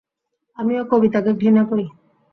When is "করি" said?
1.69-1.85